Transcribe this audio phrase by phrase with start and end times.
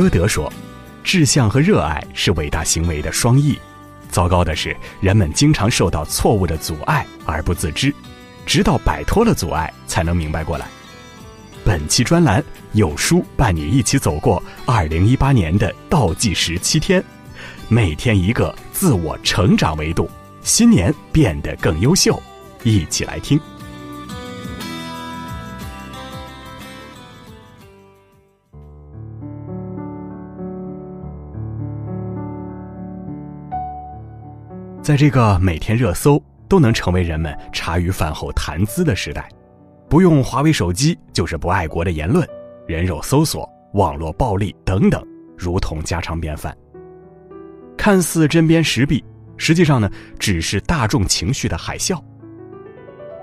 [0.00, 0.50] 歌德说
[1.04, 3.58] ：“志向和热爱是伟大行为的双翼。”
[4.08, 7.94] 糟糕的是，人们经常受到错误的阻碍而不自知，
[8.46, 10.66] 直到摆脱了阻碍，才能明白过来。
[11.66, 12.42] 本期专栏
[12.72, 17.04] 有书伴你一起走过二零一八年的倒计时七天，
[17.68, 20.08] 每天一个自我成长维度，
[20.42, 22.18] 新年变得更优秀，
[22.62, 23.38] 一起来听。
[34.90, 39.28] 在这个每天热搜都能成为人们茶余饭后谈资的时代，
[39.88, 42.28] 不用华为手机就是不爱国的言论，
[42.66, 45.00] 人肉搜索、网络暴力等等，
[45.38, 46.52] 如同家常便饭。
[47.76, 49.04] 看似针砭时弊，
[49.36, 51.96] 实际上呢，只是大众情绪的海啸。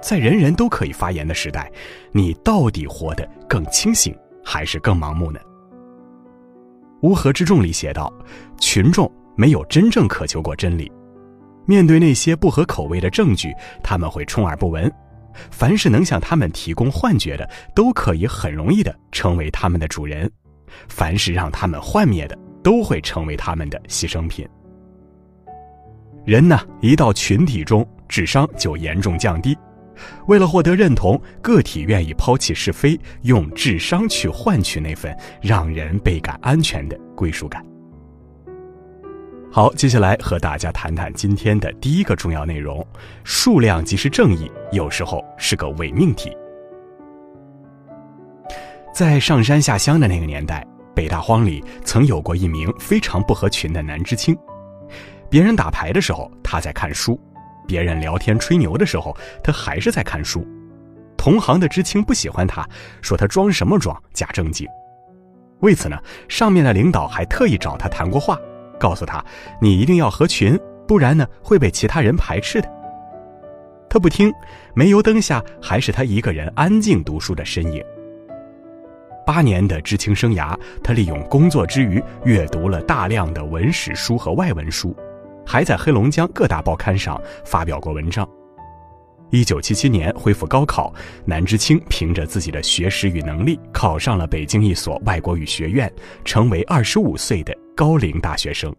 [0.00, 1.68] 在人人都可以发言的时代，
[2.12, 5.40] 你到底活得更清醒，还是更盲目呢？
[7.02, 8.12] 乌合之众里写道
[8.60, 10.88] ：“群众没有真正渴求过真理。”
[11.66, 14.88] 面对那些不合口味的证据，他们会充耳不闻；
[15.50, 20.28] 凡是能向他们提供幻觉的，都可以很容易的成为他们的主人；
[20.88, 24.48] 凡是让他们幻灭的，都会成为他们的牺牲品。
[26.24, 29.56] 人呢，一到群体中，智商就严重降低。
[30.26, 37.64] 为了获得认同，个体愿意抛弃是非，用智商去换取那份让人倍感安全的归属感。
[39.56, 42.86] 好，接下来和大家谈谈今天的第一个重要内容：
[43.24, 46.30] 数量即是正义，有时候是个伪命题。
[48.92, 50.62] 在上山下乡的那个年代，
[50.94, 54.36] 北大荒里曾有过一名非常不合群的男知青。
[55.30, 57.18] 别人打牌的时候，他在看书；
[57.66, 60.46] 别人聊天吹牛的时候，他还是在看书。
[61.16, 62.68] 同行的知青不喜欢他，
[63.00, 64.68] 说他装什么装，假正经。
[65.60, 65.98] 为此呢，
[66.28, 68.38] 上面的领导还特意找他谈过话。
[68.78, 69.24] 告诉他，
[69.60, 72.68] 你一定要合群，不然呢会被其他人排斥的。
[73.88, 74.32] 他不听，
[74.74, 77.82] 煤油灯下还是他一个人安静读书的身影。
[79.26, 84.94] 八年的知青生涯，他利用工作之余阅读了大量的文史书和外文书，
[85.44, 88.28] 还在黑龙江各大报刊上发表过文章。
[89.30, 95.92] 一九七七年恢复高考，南知青凭着自己的学识与能力，考上了北京一所外国语学院，
[96.24, 98.74] 成为二十五岁的高龄大学生。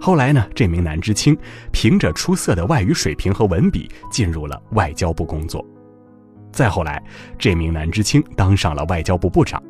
[0.00, 1.36] 后来呢，这名男知青
[1.72, 5.66] 凭着出色的外语水平和文笔，进入了外交部工作。
[6.52, 7.02] 再后来，
[7.36, 9.60] 这名男知青当上了外交部部长。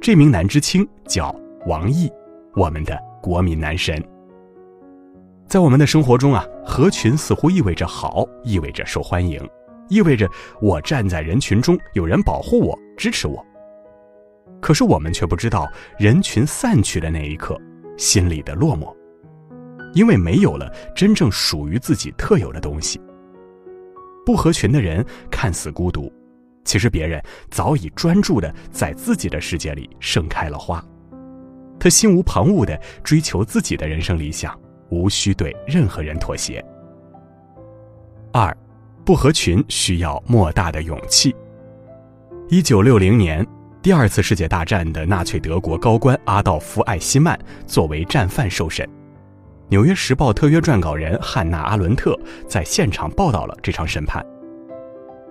[0.00, 1.32] 这名男知青叫
[1.66, 2.10] 王毅，
[2.56, 4.02] 我们的国民男神。
[5.46, 9.40] 在我们的生活中啊，合群似乎意味着好，意味着受欢迎，
[9.88, 10.28] 意味着
[10.60, 13.44] 我站在人群中，有人保护我、支持我。
[14.62, 17.60] 可是我们却不知道，人群散去的那一刻，
[17.98, 18.94] 心里的落寞，
[19.92, 22.98] 因为没有了真正属于自己特有的东西。
[24.24, 26.10] 不合群的人看似孤独，
[26.64, 30.82] 其实别人早已专注的在自己的世界里盛开了花，
[31.78, 34.58] 他心无旁骛的追求自己的人生理想。
[34.92, 36.62] 无需对任何人妥协。
[38.30, 38.54] 二，
[39.06, 41.34] 不合群需要莫大的勇气。
[42.50, 43.46] 一九六零年，
[43.82, 48.86] 第二次世界大战的纳粹德国高官阿道夫·艾希曼作为战犯受审。
[49.68, 52.16] 《纽约时报》特约撰稿人汉娜·阿伦特
[52.46, 54.24] 在现场报道了这场审判。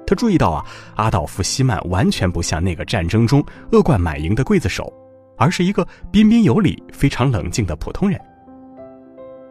[0.05, 0.65] 他注意到啊，
[0.97, 3.41] 阿道夫·希曼完全不像那个战争中
[3.71, 4.91] 恶贯满盈的刽子手，
[5.37, 8.19] 而是一个彬彬有礼、非常冷静的普通人。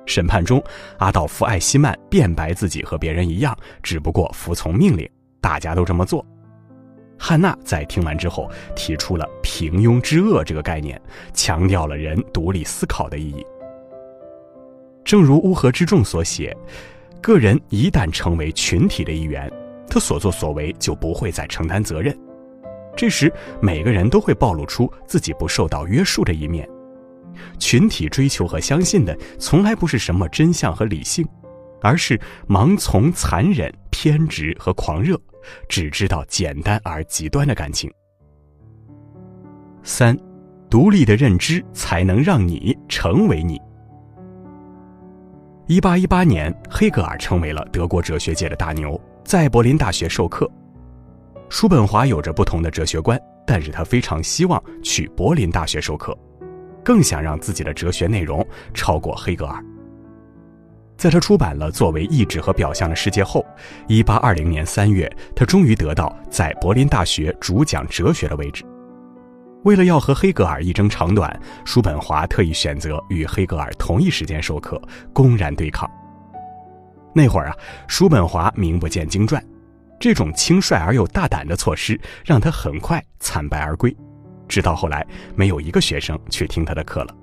[0.04, 0.62] 审判中，
[0.98, 5.08] 阿道夫·艾希曼辩白自己和别人一样，只不过服从命令，
[5.40, 6.22] 大家都这么做。
[7.22, 10.98] 汉娜在听完之后提出了“平庸之恶”这个概念，
[11.34, 13.44] 强调了人独立思考的意义。
[15.04, 16.56] 正如乌合之众所写，
[17.20, 19.52] 个人一旦成为群体的一员，
[19.86, 22.16] 他所作所为就不会再承担责任。
[22.96, 23.30] 这时，
[23.60, 26.66] 每个人都会暴露出自己不受到约束的一面。
[27.58, 31.26] 群体追求和相信的，从来不是什么真相和理性，
[31.82, 32.18] 而是
[32.48, 35.20] 盲从、残忍、偏执和狂热，
[35.68, 37.92] 只知道简单而极端的感情。
[39.82, 40.16] 三，
[40.68, 43.60] 独立的认知才能让你成为你。
[45.66, 50.50] 一八一八年，黑格尔成为了德国哲学界的大牛，在柏林大学授课。
[51.48, 56.16] 叔本华有着不同的哲学观，但是他非常希望去柏林大学授课。
[56.84, 59.64] 更想让自己的哲学内容超过黑格尔。
[61.00, 63.42] 在他出版了作为意志和表象的世界后，
[63.88, 68.62] 一八二零年三月，他终于得到在柏林大学主讲哲学的位置。
[69.64, 74.78] 为了要和黑格尔一争长短，叔本华特意选择与黑格尔同一时间授课，
[75.10, 75.90] 公然对抗。
[77.14, 77.56] 那会儿啊，
[77.88, 79.42] 叔本华名不见经传，
[79.98, 83.96] 这种轻率而又大胆的措施让他很快惨败而归，
[84.46, 87.14] 直到后来没有一个学生去听他的课了。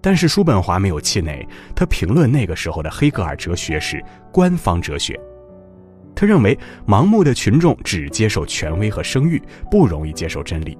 [0.00, 4.02] 但是叔本华没有气馁，他评论那个时候的黑格尔哲学是
[4.32, 5.18] 官方哲学。
[6.14, 10.76] 他认为盲目的群众只接受权威和声誉，不容易接受真理。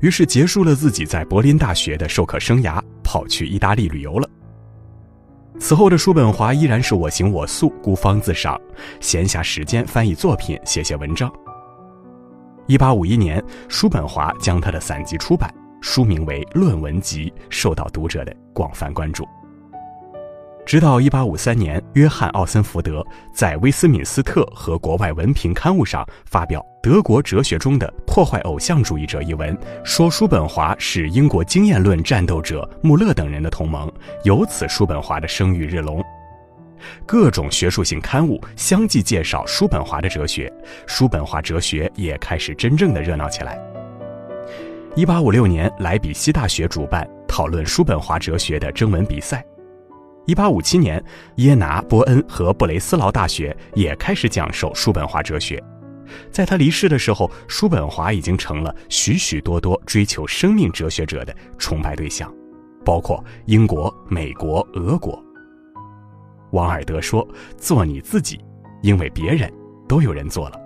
[0.00, 4.28] 于是结束了自己在柏林大学的授课生涯，跑去意大利旅游了。
[5.58, 8.60] 此后的叔本华依然是我行我素，孤芳自赏，
[9.00, 11.28] 闲暇时间翻译作品，写写文章。
[12.68, 15.52] 一八五一年，叔本华将他的散集出版。
[15.80, 19.26] 书名为《论文集》，受到读者的广泛关注。
[20.66, 23.02] 直到1853年，约翰·奥森福德
[23.32, 33.90] 在威斯敏斯特和国外文凭刊物上发表《德国哲学中的破坏偶像主义者》一文，说叔本华是英国经验论战斗者穆勒等人的同盟，
[34.24, 36.04] 由此叔本华的声誉日隆。
[37.06, 40.52] 各种学术性刊物相继介绍叔本华的哲学，
[40.86, 43.58] 叔本华哲学也开始真正的热闹起来。
[44.96, 49.44] 一八五六年，莱比锡大学主办讨论叔本华哲学的征文比赛。
[50.26, 51.02] 一八五七年，
[51.36, 55.62] 耶拿、波恩和布雷斯劳大学也开始讲授叔本华哲学。
[56.32, 62.32] 在他离世的时候，叔本华已经成了许许多多追求生命哲学者的崇拜对象，
[62.84, 65.22] 包括英国、美国、俄国。
[66.50, 67.26] 王尔德说
[67.56, 68.40] ：“做你自己，
[68.82, 69.52] 因为别人
[69.86, 70.58] 都有人做了。”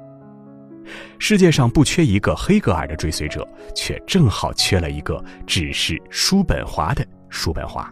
[1.18, 7.90] 世界上不缺一个黑格尔的追随者，却正好缺了一个只是叔本华的叔本华。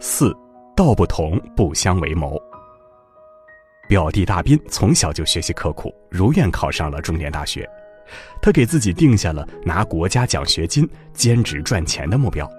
[0.00, 0.34] 四，
[0.76, 2.40] 道不同不相为谋。
[3.88, 7.68] 表弟大斌从小就学习刻苦，如愿考上了重点大学。
[8.42, 12.50] 他给自己定下了拿国家奖学金、兼职赚钱的目标。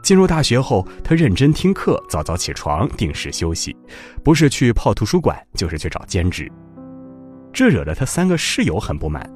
[0.00, 3.76] 进入大学后，他认真听课，早早起床，定时休息，
[4.22, 6.50] 不是去泡图书馆，就是去找兼职。
[7.52, 9.28] 这惹得他三个室友很不满，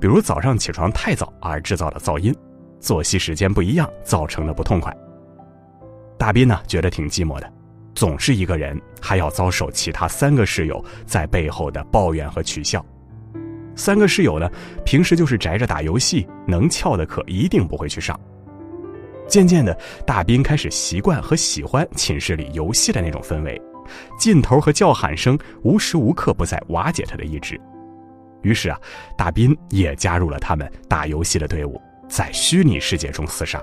[0.00, 2.34] 比如早上起床太早而制造的噪音，
[2.78, 4.94] 作息时间不一样造成的不痛快。
[6.18, 7.50] 大斌呢觉得挺寂寞的，
[7.94, 12.84] 总是一个人，还要遭受其他三个室友在背后的抱怨和取笑。
[13.74, 14.50] 三个室友呢
[14.84, 18.18] 平时就是宅着打游戏，能翘的课一定不会去上。
[19.26, 23.62] 渐渐的，大斌开始习惯和喜欢寝室里游戏的那种氛围。
[24.18, 27.60] 劲头和叫喊声无时无刻不在瓦解他的意志，
[28.42, 28.78] 于是啊，
[29.16, 33.60] 大斌也加入了他们打游戏的队伍，在虚拟世界中厮杀。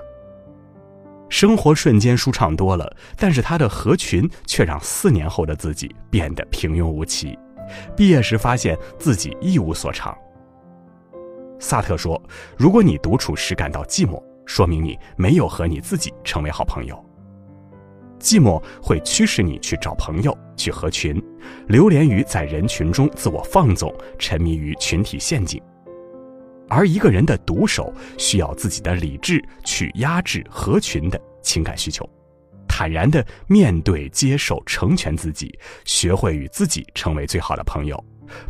[1.28, 7.38] 生活瞬间舒畅多了，但是他的合群却让四年后的自己变得平庸无奇。
[7.94, 10.16] 毕业时发现自己一无所长。
[11.60, 12.18] 萨特说
[12.56, 17.04] ：“如果你独处时感到寂寞，说明你没有和你自己成为好朋友。”
[18.18, 21.22] 寂寞会驱使你去找朋友，去合群，
[21.66, 25.60] 流连于在人群中自我放纵，沉迷于群体陷阱。
[26.68, 32.08] 而一个人的独守，需要自己的理智去压制合群的情感需求，
[32.68, 38.04] 坦然地面对、接受、成全自己，学会与自己成为最好的朋友，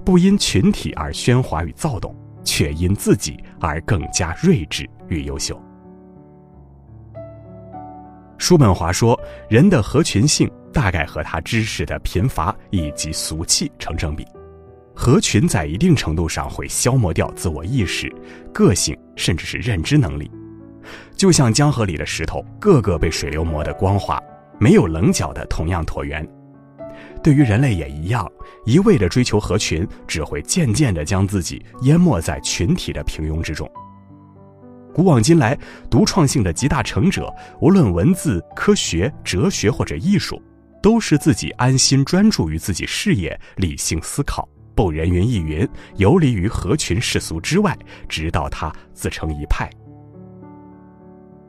[0.04, 2.12] 不因群体而喧哗与躁动，
[2.42, 5.62] 却因自己而更加睿智与优秀。
[8.38, 9.18] 叔本华说
[9.50, 14.24] ：“人的合群性大概和他知识的贫乏以及俗气成正比。
[14.94, 18.10] 合群在一定程度上会消磨掉自我意识、
[18.52, 20.30] 个性，甚至是认知能力。
[21.16, 24.22] 就像江河里的石头，个个被水流磨得光滑，
[24.58, 26.26] 没有棱角的，同样椭圆。
[27.22, 28.26] 对于人类也一样，
[28.64, 33.68] 一味的追求合群，只会渐渐地将自己淹没在群体的平庸之中。”
[34.94, 35.56] 古往今来，
[35.88, 40.42] 独创性的集大成者，无论文字、科学、哲学或者艺术，
[40.82, 47.76] 都是自己安心专注于自己事业，理性思考，不人云亦云，游离于合群世俗之外，
[48.08, 49.70] 直到他自成一派。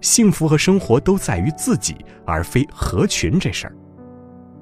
[0.02, 3.76] 幸福和生活都在于自己，而非合群这事儿。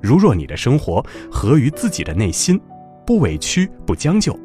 [0.02, 2.60] 如若你的生活合于自己的内心，
[3.06, 4.38] 不委屈不将就，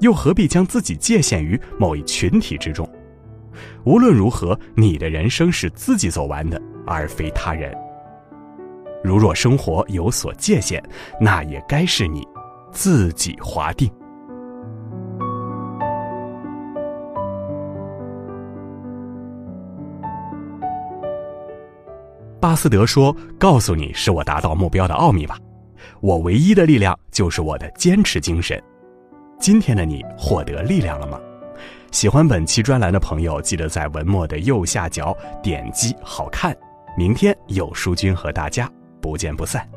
[0.00, 2.88] 又何必将自己界限于某一群体之中？
[3.84, 7.76] 无论如何，你的人生是自己走完的，而非他人。
[9.02, 10.82] 如若生活有所界限，
[11.20, 12.26] 那也该是你
[12.70, 13.90] 自己划定。
[22.40, 25.38] 巴斯德说：“告诉你是我达到目标的奥秘吧。
[26.00, 28.60] 我唯一的力量就是我的坚持精神。
[29.38, 31.20] 今天的你获得力量了吗？
[31.92, 36.56] 喜欢本期专栏的朋友，记得在文末的右下角点击“好看”。
[36.96, 38.68] 明天有书君和大家
[39.00, 39.68] 不见不散。